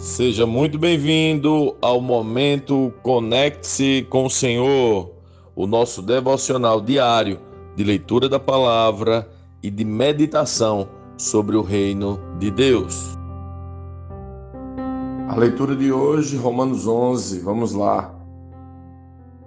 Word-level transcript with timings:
Seja 0.00 0.46
muito 0.46 0.78
bem-vindo 0.78 1.76
ao 1.78 2.00
momento 2.00 2.90
Conecte-se 3.02 4.06
com 4.08 4.24
o 4.24 4.30
Senhor, 4.30 5.10
o 5.54 5.66
nosso 5.66 6.00
devocional 6.00 6.80
diário 6.80 7.38
de 7.76 7.84
leitura 7.84 8.26
da 8.26 8.40
palavra 8.40 9.30
e 9.62 9.70
de 9.70 9.84
meditação 9.84 10.88
sobre 11.18 11.54
o 11.54 11.60
reino 11.60 12.18
de 12.38 12.50
Deus. 12.50 13.14
A 15.28 15.36
leitura 15.36 15.76
de 15.76 15.92
hoje, 15.92 16.34
Romanos 16.34 16.86
11, 16.86 17.40
vamos 17.40 17.74
lá. 17.74 18.14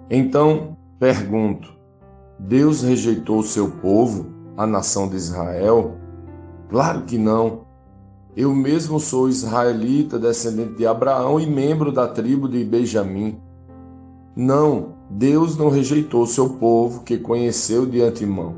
Então, 0.08 0.76
pergunto: 1.00 1.74
Deus 2.38 2.82
rejeitou 2.82 3.40
o 3.40 3.44
seu 3.44 3.72
povo, 3.72 4.32
a 4.56 4.64
nação 4.64 5.08
de 5.08 5.16
Israel? 5.16 5.96
Claro 6.68 7.02
que 7.02 7.18
não. 7.18 7.64
Eu 8.36 8.52
mesmo 8.52 8.98
sou 8.98 9.28
israelita, 9.28 10.18
descendente 10.18 10.74
de 10.74 10.84
Abraão 10.84 11.38
e 11.38 11.46
membro 11.46 11.92
da 11.92 12.08
tribo 12.08 12.48
de 12.48 12.64
Benjamim. 12.64 13.40
Não, 14.34 14.94
Deus 15.08 15.56
não 15.56 15.68
rejeitou 15.68 16.26
seu 16.26 16.50
povo 16.50 17.04
que 17.04 17.16
conheceu 17.16 17.86
de 17.86 18.02
antemão. 18.02 18.56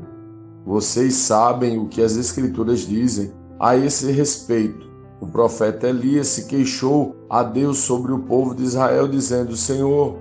Vocês 0.65 1.13
sabem 1.13 1.77
o 1.77 1.87
que 1.87 2.01
as 2.01 2.17
Escrituras 2.17 2.79
dizem 2.79 3.31
a 3.59 3.77
esse 3.77 4.11
respeito. 4.11 4.89
O 5.21 5.27
profeta 5.27 5.87
Elias 5.87 6.25
se 6.27 6.47
queixou 6.47 7.15
a 7.29 7.43
Deus 7.43 7.77
sobre 7.77 8.11
o 8.11 8.23
povo 8.23 8.55
de 8.55 8.63
Israel, 8.63 9.07
dizendo: 9.07 9.55
Senhor, 9.55 10.17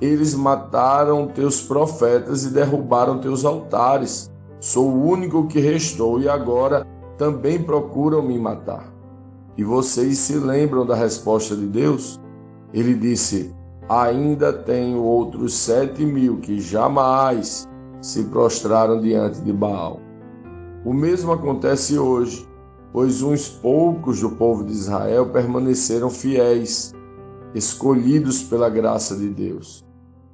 eles 0.00 0.36
mataram 0.36 1.26
teus 1.26 1.60
profetas 1.60 2.44
e 2.44 2.50
derrubaram 2.50 3.18
teus 3.18 3.44
altares. 3.44 4.30
Sou 4.60 4.88
o 4.88 5.04
único 5.04 5.48
que 5.48 5.58
restou 5.58 6.20
e 6.20 6.28
agora 6.28 6.86
também 7.18 7.60
procuram 7.60 8.22
me 8.22 8.38
matar. 8.38 8.99
E 9.60 9.62
vocês 9.62 10.16
se 10.16 10.36
lembram 10.36 10.86
da 10.86 10.94
resposta 10.94 11.54
de 11.54 11.66
Deus? 11.66 12.18
Ele 12.72 12.94
disse: 12.94 13.54
Ainda 13.90 14.54
tenho 14.54 15.02
outros 15.02 15.52
sete 15.52 16.02
mil 16.02 16.38
que 16.38 16.58
jamais 16.58 17.68
se 18.00 18.24
prostraram 18.24 18.98
diante 18.98 19.42
de 19.42 19.52
Baal. 19.52 20.00
O 20.82 20.94
mesmo 20.94 21.30
acontece 21.30 21.98
hoje, 21.98 22.48
pois 22.90 23.20
uns 23.20 23.50
poucos 23.50 24.22
do 24.22 24.30
povo 24.30 24.64
de 24.64 24.72
Israel 24.72 25.26
permaneceram 25.26 26.08
fiéis, 26.08 26.94
escolhidos 27.54 28.42
pela 28.42 28.70
graça 28.70 29.14
de 29.14 29.28
Deus. 29.28 29.84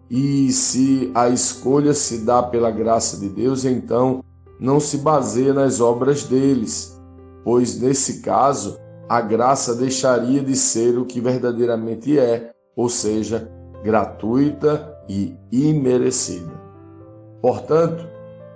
E 0.08 0.52
se 0.52 1.10
a 1.16 1.28
escolha 1.28 1.94
se 1.94 2.18
dá 2.18 2.44
pela 2.44 2.70
graça 2.70 3.16
de 3.16 3.28
Deus, 3.28 3.64
então 3.64 4.22
não 4.60 4.78
se 4.78 4.98
baseia 4.98 5.52
nas 5.52 5.80
obras 5.80 6.22
deles, 6.22 6.96
pois 7.42 7.80
nesse 7.80 8.20
caso 8.20 8.85
a 9.08 9.20
graça 9.20 9.74
deixaria 9.74 10.42
de 10.42 10.56
ser 10.56 10.98
o 10.98 11.04
que 11.04 11.20
verdadeiramente 11.20 12.18
é, 12.18 12.50
ou 12.74 12.88
seja, 12.88 13.50
gratuita 13.82 14.94
e 15.08 15.36
imerecida. 15.52 16.52
Portanto, 17.40 18.06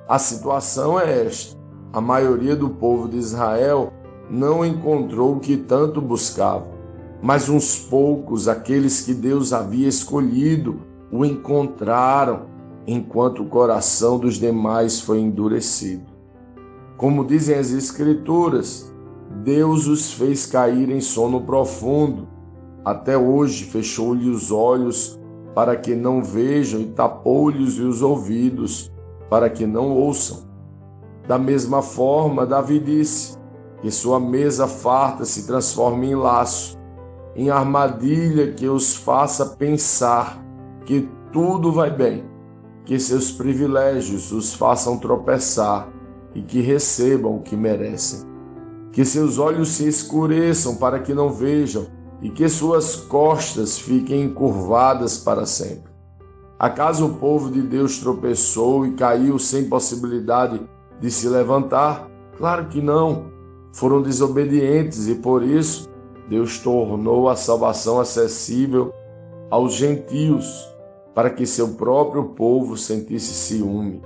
a 0.09 0.19
situação 0.19 0.99
é 0.99 1.27
esta: 1.27 1.57
a 1.93 2.01
maioria 2.01 2.57
do 2.57 2.69
povo 2.69 3.09
de 3.09 3.17
Israel 3.17 3.93
não 4.29 4.65
encontrou 4.65 5.37
o 5.37 5.41
que 5.41 5.57
tanto 5.57 6.01
buscava, 6.01 6.67
mas 7.23 7.49
uns 7.49 7.79
poucos, 7.79 8.49
aqueles 8.49 9.03
que 9.03 9.15
Deus 9.15 9.53
havia 9.53 9.89
escolhido, 9.89 10.81
o 11.13 11.25
encontraram, 11.25 12.47
enquanto 12.87 13.43
o 13.43 13.47
coração 13.47 14.19
dos 14.19 14.35
demais 14.35 15.01
foi 15.01 15.21
endurecido. 15.21 16.05
Como 16.97 17.25
dizem 17.25 17.57
as 17.57 17.71
Escrituras, 17.71 18.93
Deus 19.31 19.87
os 19.87 20.13
fez 20.13 20.45
cair 20.45 20.91
em 20.91 21.01
sono 21.01 21.43
profundo. 21.43 22.29
Até 22.85 23.17
hoje 23.17 23.65
fechou-lhe 23.65 24.29
os 24.29 24.51
olhos 24.51 25.19
para 25.55 25.77
que 25.77 25.95
não 25.95 26.23
vejam 26.23 26.81
e 26.81 26.87
tapou-lhes 26.87 27.79
os 27.79 28.03
ouvidos 28.03 28.93
para 29.29 29.49
que 29.49 29.67
não 29.67 29.93
ouçam. 29.93 30.49
Da 31.29 31.39
mesma 31.39 31.81
forma, 31.81 32.45
Davi 32.45 32.81
disse: 32.81 33.39
que 33.81 33.91
sua 33.91 34.19
mesa 34.19 34.67
farta 34.67 35.25
se 35.25 35.47
transforme 35.47 36.09
em 36.09 36.15
laço, 36.17 36.77
em 37.37 37.51
armadilha 37.51 38.53
que 38.53 38.69
os 38.69 38.97
faça 38.97 39.47
pensar 39.47 40.45
que 40.85 41.09
tudo 41.33 41.71
vai 41.71 41.91
bem, 41.91 42.25
que 42.85 42.99
seus 42.99 43.31
privilégios 43.31 44.33
os 44.33 44.53
façam 44.53 44.99
tropeçar 44.99 45.89
e 46.35 46.43
que 46.43 46.61
recebam 46.61 47.37
o 47.37 47.43
que 47.43 47.57
merecem 47.57 48.30
que 48.93 49.05
seus 49.05 49.39
olhos 49.39 49.69
se 49.69 49.87
escureçam 49.87 50.77
para 50.77 50.99
que 50.99 51.15
não 51.15 51.31
vejam 51.31 51.87
e 52.21 52.29
que 52.29 52.49
suas 52.49 52.97
costas 52.97 53.79
fiquem 53.79 54.23
encurvadas 54.23 55.19
para 55.19 55.47
sempre. 55.47 55.91
Acaso 56.59 57.07
o 57.07 57.15
povo 57.15 57.51
de 57.51 57.63
Deus 57.63 57.99
tropeçou 57.99 58.87
e 58.87 58.93
caiu 58.93 59.39
sem 59.39 59.69
possibilidade 59.69 60.61
de 61.01 61.11
se 61.11 61.29
levantar? 61.29 62.11
Claro 62.37 62.67
que 62.67 62.83
não. 62.83 63.31
Foram 63.73 64.03
desobedientes 64.03 65.09
e 65.09 65.15
por 65.15 65.43
isso 65.43 65.89
Deus 66.29 66.59
tornou 66.59 67.29
a 67.29 67.37
salvação 67.37 67.99
acessível 67.99 68.93
aos 69.51 69.75
gentios, 69.75 70.47
para 71.15 71.31
que 71.31 71.47
seu 71.47 71.69
próprio 71.71 72.25
povo 72.25 72.77
sentisse 72.77 73.33
ciúme. 73.33 74.03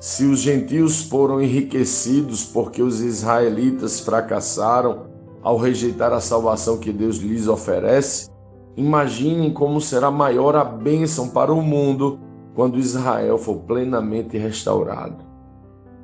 Se 0.00 0.24
os 0.24 0.38
gentios 0.38 1.02
foram 1.02 1.42
enriquecidos 1.42 2.44
porque 2.44 2.80
os 2.80 3.00
israelitas 3.00 3.98
fracassaram 3.98 5.08
ao 5.42 5.56
rejeitar 5.56 6.12
a 6.12 6.20
salvação 6.20 6.78
que 6.78 6.92
Deus 6.92 7.16
lhes 7.16 7.48
oferece, 7.48 8.30
imaginem 8.76 9.52
como 9.52 9.80
será 9.80 10.08
maior 10.08 10.54
a 10.54 10.62
bênção 10.62 11.28
para 11.30 11.52
o 11.52 11.60
mundo 11.60 12.20
quando 12.54 12.78
Israel 12.78 13.38
for 13.38 13.56
plenamente 13.56 14.38
restaurado. 14.38 15.16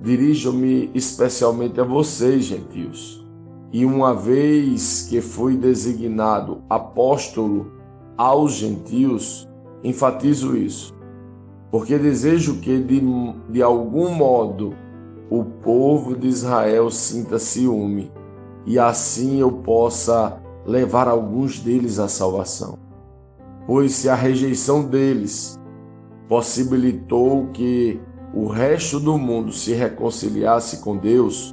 Dirijo-me 0.00 0.90
especialmente 0.92 1.80
a 1.80 1.84
vocês, 1.84 2.46
gentios, 2.46 3.24
e 3.72 3.86
uma 3.86 4.12
vez 4.12 5.06
que 5.08 5.20
fui 5.20 5.56
designado 5.56 6.62
apóstolo 6.68 7.72
aos 8.16 8.54
gentios, 8.54 9.48
enfatizo 9.84 10.56
isso 10.56 10.93
porque 11.74 11.98
desejo 11.98 12.60
que, 12.60 12.78
de, 12.78 13.02
de 13.50 13.60
algum 13.60 14.14
modo, 14.14 14.76
o 15.28 15.42
povo 15.42 16.14
de 16.14 16.28
Israel 16.28 16.88
sinta 16.88 17.36
ciúme 17.36 18.12
e 18.64 18.78
assim 18.78 19.40
eu 19.40 19.50
possa 19.50 20.40
levar 20.64 21.08
alguns 21.08 21.58
deles 21.58 21.98
à 21.98 22.06
salvação. 22.06 22.78
Pois 23.66 23.90
se 23.90 24.08
a 24.08 24.14
rejeição 24.14 24.84
deles 24.84 25.58
possibilitou 26.28 27.48
que 27.52 28.00
o 28.32 28.46
resto 28.46 29.00
do 29.00 29.18
mundo 29.18 29.50
se 29.50 29.72
reconciliasse 29.72 30.76
com 30.76 30.96
Deus, 30.96 31.52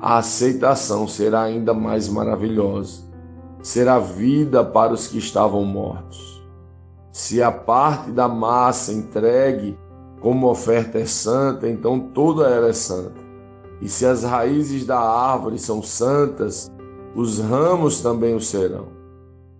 a 0.00 0.18
aceitação 0.18 1.08
será 1.08 1.42
ainda 1.42 1.74
mais 1.74 2.08
maravilhosa. 2.08 3.02
Será 3.60 3.98
vida 3.98 4.64
para 4.64 4.92
os 4.92 5.08
que 5.08 5.18
estavam 5.18 5.64
mortos. 5.64 6.37
Se 7.12 7.42
a 7.42 7.50
parte 7.50 8.10
da 8.10 8.28
massa 8.28 8.92
entregue 8.92 9.78
como 10.20 10.48
oferta 10.48 10.98
é 10.98 11.06
santa, 11.06 11.68
então 11.68 11.98
toda 11.98 12.48
ela 12.48 12.68
é 12.68 12.72
santa. 12.72 13.20
E 13.80 13.88
se 13.88 14.04
as 14.04 14.24
raízes 14.24 14.84
da 14.84 14.98
árvore 14.98 15.58
são 15.58 15.82
santas, 15.82 16.70
os 17.14 17.38
ramos 17.38 18.00
também 18.00 18.34
o 18.34 18.40
serão. 18.40 18.88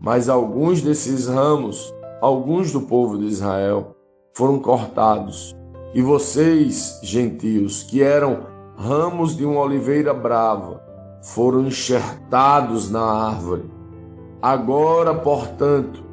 Mas 0.00 0.28
alguns 0.28 0.82
desses 0.82 1.26
ramos, 1.26 1.94
alguns 2.20 2.72
do 2.72 2.82
povo 2.82 3.18
de 3.18 3.26
Israel, 3.26 3.96
foram 4.34 4.58
cortados. 4.58 5.54
E 5.94 6.02
vocês, 6.02 7.00
gentios, 7.02 7.82
que 7.82 8.02
eram 8.02 8.46
ramos 8.76 9.36
de 9.36 9.44
uma 9.44 9.60
oliveira 9.60 10.12
brava, 10.14 10.80
foram 11.22 11.66
enxertados 11.66 12.90
na 12.90 13.02
árvore. 13.02 13.70
Agora, 14.40 15.14
portanto, 15.14 16.04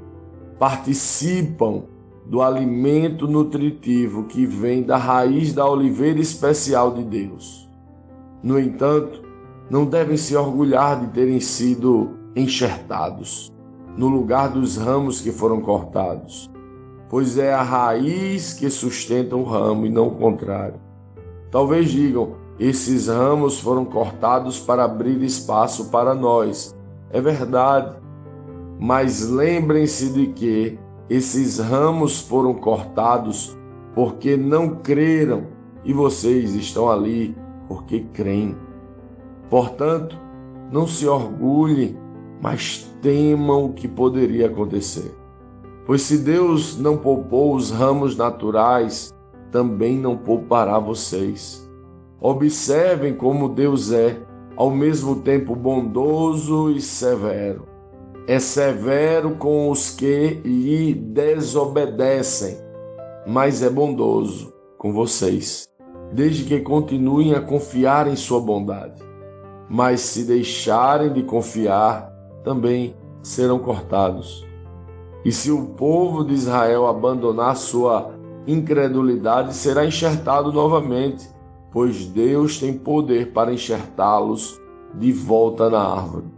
participam 0.57 1.83
do 2.25 2.41
alimento 2.41 3.27
nutritivo 3.27 4.23
que 4.23 4.45
vem 4.45 4.83
da 4.83 4.97
raiz 4.97 5.53
da 5.53 5.67
oliveira 5.67 6.19
especial 6.19 6.91
de 6.91 7.03
Deus. 7.03 7.69
No 8.41 8.59
entanto, 8.59 9.21
não 9.69 9.85
devem 9.85 10.17
se 10.17 10.35
orgulhar 10.35 10.99
de 10.99 11.07
terem 11.07 11.39
sido 11.39 12.11
enxertados 12.35 13.51
no 13.97 14.07
lugar 14.07 14.49
dos 14.49 14.77
ramos 14.77 15.21
que 15.21 15.31
foram 15.31 15.61
cortados, 15.61 16.49
pois 17.09 17.37
é 17.37 17.53
a 17.53 17.63
raiz 17.63 18.53
que 18.53 18.69
sustenta 18.69 19.35
o 19.35 19.43
ramo 19.43 19.85
e 19.85 19.89
não 19.89 20.07
o 20.07 20.15
contrário. 20.15 20.79
Talvez 21.49 21.89
digam: 21.89 22.33
esses 22.59 23.07
ramos 23.07 23.59
foram 23.59 23.85
cortados 23.85 24.59
para 24.59 24.83
abrir 24.83 25.21
espaço 25.23 25.89
para 25.89 26.13
nós. 26.13 26.75
É 27.09 27.21
verdade, 27.21 27.95
mas 28.79 29.27
lembrem-se 29.27 30.11
de 30.11 30.27
que 30.27 30.79
esses 31.09 31.59
ramos 31.59 32.19
foram 32.19 32.53
cortados 32.53 33.57
porque 33.93 34.35
não 34.35 34.77
creram 34.77 35.47
e 35.83 35.93
vocês 35.93 36.53
estão 36.55 36.89
ali 36.89 37.35
porque 37.67 38.01
creem. 38.13 38.55
Portanto, 39.49 40.19
não 40.71 40.87
se 40.87 41.07
orgulhem, 41.07 41.97
mas 42.41 42.91
temam 43.01 43.65
o 43.65 43.73
que 43.73 43.87
poderia 43.87 44.47
acontecer. 44.47 45.15
Pois 45.85 46.01
se 46.01 46.17
Deus 46.17 46.77
não 46.77 46.97
poupou 46.97 47.55
os 47.55 47.69
ramos 47.69 48.17
naturais, 48.17 49.13
também 49.51 49.97
não 49.99 50.17
poupará 50.17 50.79
vocês. 50.79 51.69
Observem 52.19 53.13
como 53.13 53.47
Deus 53.47 53.91
é, 53.91 54.19
ao 54.57 54.71
mesmo 54.71 55.17
tempo 55.17 55.55
bondoso 55.55 56.71
e 56.71 56.81
severo. 56.81 57.74
É 58.27 58.39
severo 58.39 59.35
com 59.35 59.69
os 59.69 59.91
que 59.91 60.41
lhe 60.43 60.95
desobedecem, 60.95 62.57
mas 63.27 63.61
é 63.61 63.69
bondoso 63.69 64.51
com 64.79 64.91
vocês, 64.91 65.69
desde 66.11 66.43
que 66.43 66.59
continuem 66.61 67.35
a 67.35 67.41
confiar 67.41 68.07
em 68.07 68.15
sua 68.15 68.39
bondade. 68.41 68.99
Mas 69.69 70.01
se 70.01 70.23
deixarem 70.23 71.13
de 71.13 71.21
confiar, 71.21 72.11
também 72.43 72.95
serão 73.21 73.59
cortados. 73.59 74.43
E 75.23 75.31
se 75.31 75.51
o 75.51 75.67
povo 75.67 76.23
de 76.23 76.33
Israel 76.33 76.87
abandonar 76.87 77.55
sua 77.55 78.11
incredulidade, 78.47 79.53
será 79.53 79.85
enxertado 79.85 80.51
novamente, 80.51 81.29
pois 81.71 82.07
Deus 82.07 82.57
tem 82.59 82.75
poder 82.75 83.33
para 83.33 83.53
enxertá-los 83.53 84.59
de 84.95 85.11
volta 85.11 85.69
na 85.69 85.79
árvore. 85.79 86.34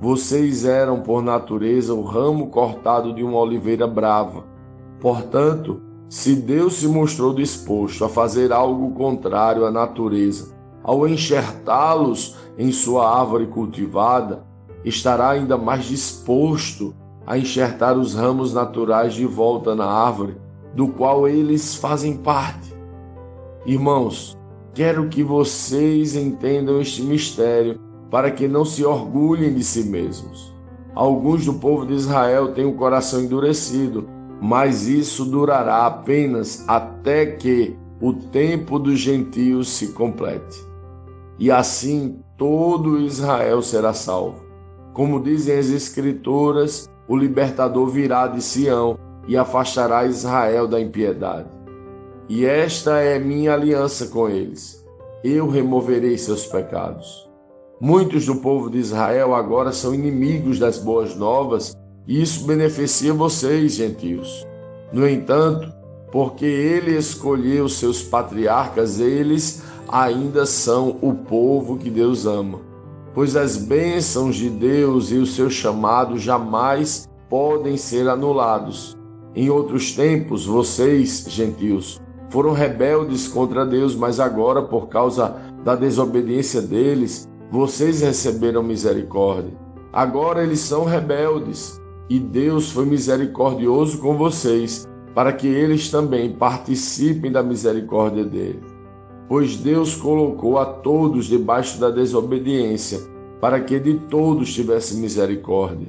Vocês 0.00 0.64
eram, 0.64 1.00
por 1.02 1.22
natureza, 1.22 1.92
o 1.92 2.00
ramo 2.00 2.46
cortado 2.46 3.12
de 3.12 3.22
uma 3.22 3.36
oliveira 3.36 3.86
brava. 3.86 4.44
Portanto, 4.98 5.82
se 6.08 6.34
Deus 6.34 6.76
se 6.76 6.88
mostrou 6.88 7.34
disposto 7.34 8.02
a 8.02 8.08
fazer 8.08 8.50
algo 8.50 8.92
contrário 8.92 9.66
à 9.66 9.70
natureza, 9.70 10.54
ao 10.82 11.06
enxertá-los 11.06 12.34
em 12.56 12.72
sua 12.72 13.14
árvore 13.14 13.46
cultivada, 13.48 14.42
estará 14.86 15.28
ainda 15.28 15.58
mais 15.58 15.84
disposto 15.84 16.94
a 17.26 17.36
enxertar 17.36 17.98
os 17.98 18.14
ramos 18.14 18.54
naturais 18.54 19.12
de 19.12 19.26
volta 19.26 19.74
na 19.74 19.84
árvore, 19.84 20.34
do 20.74 20.88
qual 20.88 21.28
eles 21.28 21.74
fazem 21.74 22.16
parte. 22.16 22.74
Irmãos, 23.66 24.34
quero 24.72 25.08
que 25.10 25.22
vocês 25.22 26.16
entendam 26.16 26.80
este 26.80 27.02
mistério 27.02 27.78
para 28.10 28.30
que 28.30 28.48
não 28.48 28.64
se 28.64 28.84
orgulhem 28.84 29.54
de 29.54 29.62
si 29.62 29.84
mesmos. 29.84 30.54
Alguns 30.94 31.44
do 31.44 31.54
povo 31.54 31.86
de 31.86 31.94
Israel 31.94 32.52
têm 32.52 32.64
o 32.64 32.74
coração 32.74 33.20
endurecido, 33.20 34.08
mas 34.40 34.88
isso 34.88 35.24
durará 35.24 35.86
apenas 35.86 36.64
até 36.66 37.26
que 37.26 37.76
o 38.00 38.12
tempo 38.12 38.78
dos 38.78 38.98
gentios 38.98 39.68
se 39.68 39.88
complete. 39.92 40.58
E 41.38 41.50
assim 41.50 42.20
todo 42.36 42.98
Israel 42.98 43.62
será 43.62 43.92
salvo. 43.92 44.44
Como 44.92 45.22
dizem 45.22 45.58
as 45.58 45.70
Escrituras, 45.70 46.88
o 47.06 47.16
libertador 47.16 47.86
virá 47.88 48.26
de 48.26 48.42
Sião 48.42 48.98
e 49.28 49.36
afastará 49.36 50.04
Israel 50.04 50.66
da 50.66 50.80
impiedade. 50.80 51.48
E 52.28 52.44
esta 52.44 52.98
é 52.98 53.18
minha 53.18 53.54
aliança 53.54 54.06
com 54.08 54.28
eles. 54.28 54.84
Eu 55.22 55.48
removerei 55.48 56.16
seus 56.16 56.46
pecados. 56.46 57.29
Muitos 57.80 58.26
do 58.26 58.36
povo 58.36 58.68
de 58.68 58.78
Israel 58.78 59.34
agora 59.34 59.72
são 59.72 59.94
inimigos 59.94 60.58
das 60.58 60.78
boas 60.78 61.16
novas, 61.16 61.74
e 62.06 62.20
isso 62.20 62.46
beneficia 62.46 63.14
vocês, 63.14 63.74
gentios. 63.74 64.46
No 64.92 65.08
entanto, 65.08 65.72
porque 66.12 66.44
ele 66.44 66.96
escolheu 66.96 67.68
seus 67.68 68.02
patriarcas, 68.02 69.00
eles 69.00 69.62
ainda 69.88 70.44
são 70.44 70.98
o 71.00 71.14
povo 71.14 71.78
que 71.78 71.88
Deus 71.88 72.26
ama 72.26 72.70
pois 73.14 73.36
as 73.36 73.56
bênçãos 73.56 74.36
de 74.36 74.48
Deus 74.48 75.10
e 75.10 75.16
o 75.16 75.26
seu 75.26 75.50
chamado 75.50 76.18
jamais 76.18 77.08
podem 77.28 77.76
ser 77.76 78.08
anulados. 78.08 78.96
Em 79.34 79.50
outros 79.50 79.92
tempos, 79.92 80.46
vocês, 80.46 81.24
gentios, 81.28 82.00
foram 82.30 82.52
rebeldes 82.52 83.28
contra 83.28 83.66
Deus, 83.66 83.94
mas 83.94 84.20
agora, 84.20 84.62
por 84.62 84.88
causa 84.88 85.36
da 85.64 85.74
desobediência 85.74 86.60
deles, 86.60 87.28
vocês 87.50 88.00
receberam 88.00 88.62
misericórdia. 88.62 89.52
Agora 89.92 90.42
eles 90.42 90.60
são 90.60 90.84
rebeldes 90.84 91.80
e 92.08 92.18
Deus 92.18 92.70
foi 92.70 92.86
misericordioso 92.86 93.98
com 93.98 94.16
vocês, 94.16 94.86
para 95.14 95.32
que 95.32 95.46
eles 95.46 95.90
também 95.90 96.32
participem 96.32 97.32
da 97.32 97.42
misericórdia 97.42 98.24
dele 98.24 98.60
pois 99.30 99.54
Deus 99.54 99.94
colocou 99.94 100.58
a 100.58 100.66
todos 100.66 101.26
debaixo 101.26 101.78
da 101.78 101.88
desobediência, 101.88 102.98
para 103.40 103.60
que 103.60 103.78
de 103.78 103.94
todos 103.94 104.52
tivesse 104.52 104.96
misericórdia. 104.96 105.86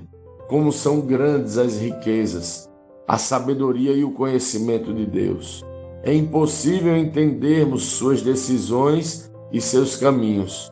Como 0.48 0.72
são 0.72 1.02
grandes 1.02 1.58
as 1.58 1.80
riquezas, 1.80 2.70
a 3.08 3.18
sabedoria 3.18 3.94
e 3.94 4.04
o 4.04 4.12
conhecimento 4.12 4.94
de 4.94 5.08
Deus. 5.08 5.66
É 6.04 6.14
impossível 6.14 6.96
entendermos 6.96 7.84
suas 7.84 8.22
decisões 8.22 9.32
e 9.52 9.60
seus 9.60 9.96
caminhos, 9.96 10.72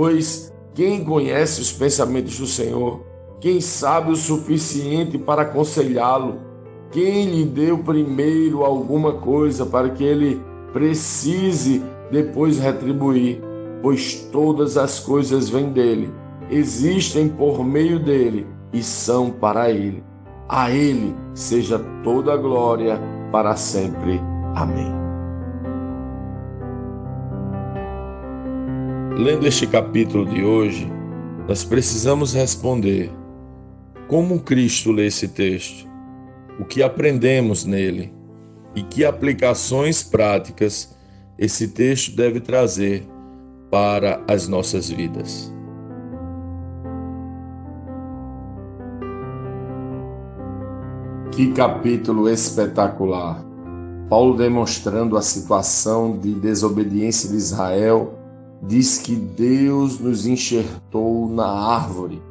pois 0.00 0.50
quem 0.74 1.04
conhece 1.04 1.60
os 1.60 1.70
pensamentos 1.70 2.38
do 2.38 2.46
Senhor? 2.46 3.04
Quem 3.38 3.60
sabe 3.60 4.10
o 4.10 4.16
suficiente 4.16 5.18
para 5.18 5.42
aconselhá-lo? 5.42 6.38
Quem 6.90 7.26
lhe 7.26 7.44
deu 7.44 7.76
primeiro 7.76 8.64
alguma 8.64 9.12
coisa 9.12 9.66
para 9.66 9.90
que 9.90 10.02
ele 10.02 10.40
precise 10.72 11.82
depois 12.10 12.58
retribuir, 12.58 13.42
pois 13.82 14.14
todas 14.32 14.78
as 14.78 14.98
coisas 15.00 15.50
vêm 15.50 15.70
dele, 15.70 16.10
existem 16.48 17.28
por 17.28 17.62
meio 17.62 17.98
dele 18.02 18.46
e 18.72 18.82
são 18.82 19.30
para 19.30 19.70
ele. 19.70 20.02
A 20.48 20.70
ele 20.70 21.14
seja 21.34 21.78
toda 22.02 22.32
a 22.32 22.38
glória 22.38 22.98
para 23.30 23.54
sempre. 23.54 24.18
Amém. 24.56 24.99
Lendo 29.20 29.46
este 29.46 29.66
capítulo 29.66 30.24
de 30.24 30.42
hoje, 30.42 30.90
nós 31.46 31.62
precisamos 31.62 32.32
responder: 32.32 33.12
como 34.08 34.40
Cristo 34.40 34.90
lê 34.90 35.08
esse 35.08 35.28
texto? 35.28 35.86
O 36.58 36.64
que 36.64 36.82
aprendemos 36.82 37.66
nele? 37.66 38.14
E 38.74 38.82
que 38.82 39.04
aplicações 39.04 40.02
práticas 40.02 40.96
esse 41.38 41.68
texto 41.68 42.16
deve 42.16 42.40
trazer 42.40 43.06
para 43.70 44.24
as 44.26 44.48
nossas 44.48 44.88
vidas. 44.88 45.52
Que 51.30 51.52
capítulo 51.52 52.26
espetacular! 52.26 53.44
Paulo, 54.08 54.34
demonstrando 54.34 55.18
a 55.18 55.20
situação 55.20 56.16
de 56.16 56.32
desobediência 56.32 57.28
de 57.28 57.36
Israel, 57.36 58.14
diz 58.62 58.98
que 58.98 59.16
Deus 59.16 59.98
nos 59.98 60.26
enxertou 60.26 61.28
na 61.28 61.46
árvore. 61.46 62.22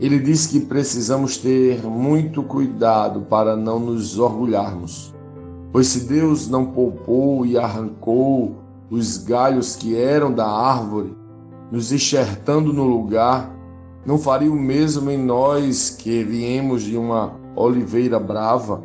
Ele 0.00 0.18
diz 0.18 0.46
que 0.46 0.60
precisamos 0.60 1.36
ter 1.36 1.82
muito 1.84 2.42
cuidado 2.42 3.20
para 3.22 3.54
não 3.54 3.78
nos 3.78 4.18
orgulharmos. 4.18 5.14
Pois 5.72 5.86
se 5.88 6.08
Deus 6.08 6.48
não 6.48 6.66
poupou 6.66 7.46
e 7.46 7.56
arrancou 7.56 8.56
os 8.90 9.18
galhos 9.18 9.76
que 9.76 9.96
eram 9.96 10.32
da 10.32 10.48
árvore, 10.48 11.16
nos 11.70 11.92
enxertando 11.92 12.72
no 12.72 12.84
lugar, 12.84 13.54
não 14.04 14.18
faria 14.18 14.50
o 14.50 14.56
mesmo 14.56 15.10
em 15.10 15.18
nós 15.18 15.90
que 15.90 16.24
viemos 16.24 16.82
de 16.82 16.96
uma 16.96 17.34
oliveira 17.54 18.18
brava? 18.18 18.82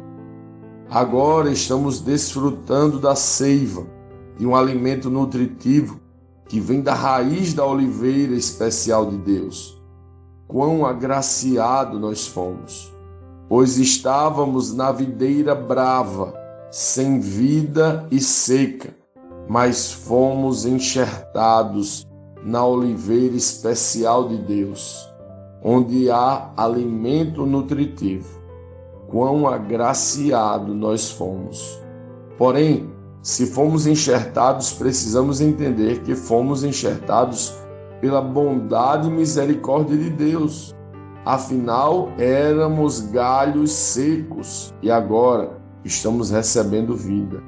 Agora 0.89 1.49
estamos 1.49 1.99
desfrutando 1.99 2.99
da 2.99 3.15
seiva, 3.15 3.87
de 4.37 4.45
um 4.45 4.55
alimento 4.55 5.09
nutritivo 5.09 6.04
que 6.47 6.59
vem 6.59 6.81
da 6.81 6.93
raiz 6.93 7.53
da 7.53 7.65
oliveira 7.65 8.33
especial 8.35 9.05
de 9.07 9.17
Deus. 9.17 9.81
Quão 10.47 10.85
agraciado 10.85 11.99
nós 11.99 12.27
fomos, 12.27 12.93
pois 13.49 13.77
estávamos 13.77 14.73
na 14.73 14.91
videira 14.91 15.55
brava 15.55 16.33
sem 16.69 17.19
vida 17.19 18.07
e 18.11 18.19
seca, 18.19 18.95
mas 19.47 19.91
fomos 19.91 20.65
enxertados 20.65 22.05
na 22.43 22.63
oliveira 22.63 23.35
especial 23.35 24.27
de 24.27 24.37
Deus, 24.37 25.09
onde 25.63 26.11
há 26.11 26.51
alimento 26.55 27.45
nutritivo. 27.45 28.39
Quão 29.07 29.47
agraciado 29.47 30.73
nós 30.73 31.09
fomos. 31.09 31.79
Porém, 32.37 32.94
se 33.25 33.47
fomos 33.47 33.87
enxertados, 33.87 34.71
precisamos 34.71 35.41
entender 35.41 36.03
que 36.03 36.13
fomos 36.13 36.63
enxertados 36.63 37.57
pela 37.99 38.21
bondade 38.21 39.07
e 39.07 39.11
misericórdia 39.11 39.97
de 39.97 40.11
Deus. 40.11 40.75
Afinal, 41.25 42.09
éramos 42.19 43.01
galhos 43.01 43.71
secos 43.71 44.71
e 44.79 44.91
agora 44.91 45.57
estamos 45.83 46.29
recebendo 46.29 46.95
vida. 46.95 47.41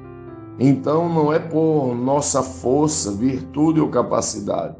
Então 0.58 1.08
não 1.08 1.32
é 1.32 1.38
por 1.38 1.94
nossa 1.94 2.42
força, 2.42 3.12
virtude 3.12 3.80
ou 3.80 3.88
capacidade. 3.88 4.74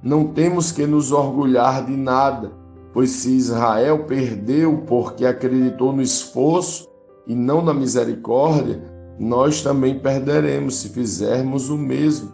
Não 0.00 0.28
temos 0.28 0.70
que 0.70 0.86
nos 0.86 1.10
orgulhar 1.10 1.84
de 1.84 1.96
nada, 1.96 2.52
Pois 2.92 3.10
se 3.10 3.36
Israel 3.36 4.04
perdeu 4.04 4.84
porque 4.86 5.26
acreditou 5.26 5.92
no 5.92 6.00
esforço 6.00 6.88
e 7.26 7.34
não 7.34 7.60
na 7.60 7.74
misericórdia, 7.74 8.95
nós 9.18 9.62
também 9.62 9.98
perderemos 9.98 10.76
se 10.76 10.90
fizermos 10.90 11.70
o 11.70 11.76
mesmo. 11.76 12.32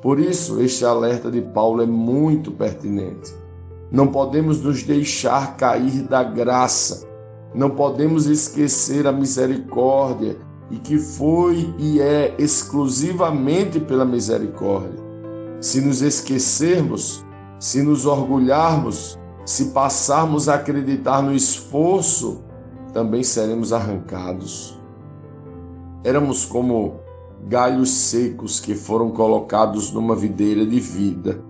Por 0.00 0.20
isso, 0.20 0.60
este 0.60 0.84
alerta 0.84 1.30
de 1.30 1.40
Paulo 1.40 1.82
é 1.82 1.86
muito 1.86 2.52
pertinente. 2.52 3.34
Não 3.90 4.06
podemos 4.06 4.60
nos 4.60 4.82
deixar 4.82 5.56
cair 5.56 6.02
da 6.02 6.22
graça, 6.22 7.06
não 7.54 7.70
podemos 7.70 8.26
esquecer 8.26 9.06
a 9.06 9.12
misericórdia 9.12 10.36
e 10.70 10.76
que 10.76 10.98
foi 10.98 11.74
e 11.78 12.00
é 12.00 12.34
exclusivamente 12.38 13.80
pela 13.80 14.04
misericórdia. 14.04 15.04
Se 15.60 15.80
nos 15.80 16.02
esquecermos, 16.02 17.24
se 17.58 17.82
nos 17.82 18.04
orgulharmos, 18.04 19.18
se 19.44 19.66
passarmos 19.66 20.48
a 20.48 20.56
acreditar 20.56 21.22
no 21.22 21.32
esforço, 21.32 22.42
também 22.92 23.22
seremos 23.22 23.72
arrancados. 23.72 24.78
Éramos 26.04 26.44
como 26.44 27.00
galhos 27.48 27.90
secos 27.90 28.60
que 28.60 28.74
foram 28.74 29.10
colocados 29.10 29.92
numa 29.92 30.14
videira 30.14 30.64
de 30.64 30.80
vida, 30.80 31.42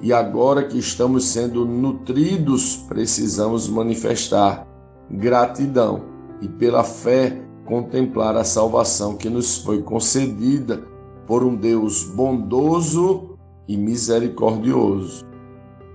e 0.00 0.12
agora 0.12 0.64
que 0.64 0.78
estamos 0.78 1.24
sendo 1.24 1.64
nutridos, 1.64 2.76
precisamos 2.88 3.68
manifestar 3.68 4.66
gratidão 5.10 6.02
e, 6.40 6.48
pela 6.48 6.84
fé, 6.84 7.40
contemplar 7.64 8.36
a 8.36 8.44
salvação 8.44 9.16
que 9.16 9.30
nos 9.30 9.58
foi 9.58 9.82
concedida 9.82 10.82
por 11.26 11.42
um 11.42 11.54
Deus 11.54 12.04
bondoso 12.04 13.38
e 13.66 13.76
misericordioso. 13.76 15.24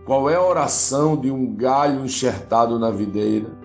Qual 0.05 0.27
é 0.27 0.35
a 0.35 0.43
oração 0.43 1.15
de 1.15 1.29
um 1.29 1.53
galho 1.53 2.03
enxertado 2.03 2.79
na 2.79 2.89
videira? 2.89 3.55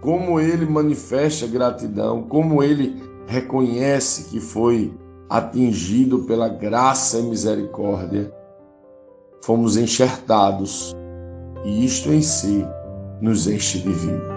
Como 0.00 0.40
ele 0.40 0.64
manifesta 0.64 1.46
gratidão, 1.46 2.22
como 2.22 2.62
ele 2.62 3.02
reconhece 3.26 4.30
que 4.30 4.40
foi 4.40 4.94
atingido 5.28 6.20
pela 6.20 6.48
graça 6.48 7.18
e 7.18 7.22
misericórdia. 7.22 8.32
Fomos 9.42 9.76
enxertados 9.76 10.94
e 11.64 11.84
isto 11.84 12.12
em 12.12 12.22
si 12.22 12.64
nos 13.20 13.46
enche 13.46 13.78
de 13.78 13.92
vida. 13.92 14.34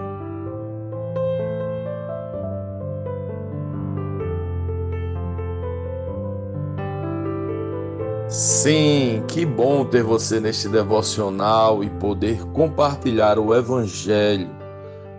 Sim, 8.28 9.22
que 9.26 9.46
bom 9.46 9.86
ter 9.86 10.02
você 10.02 10.38
neste 10.38 10.68
devocional 10.68 11.82
e 11.82 11.88
poder 11.88 12.44
compartilhar 12.52 13.38
o 13.38 13.54
Evangelho. 13.54 14.50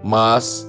Mas, 0.04 0.69